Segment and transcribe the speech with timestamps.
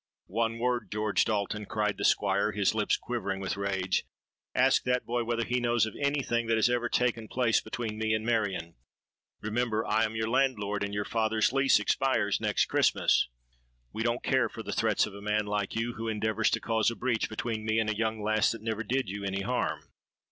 [0.25, 4.03] '—'One word, George Dalton!' cried the Squire, his lips quivering with rage.
[4.55, 7.99] 'Ask that boy whether he knows of any thing that has ever taken place between
[7.99, 8.73] me and Marion.
[9.41, 14.63] Remember, I am your landlord; and your father's lease expires next Christmas.'—'We don't care for
[14.63, 17.77] the threats of a man like you, who endeavours to cause a breach between me
[17.77, 19.83] and a young lass that never did you any harm.'